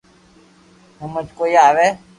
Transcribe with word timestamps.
ھمج 1.01 1.25
ڪوئي 1.37 1.53
آوي 1.67 1.87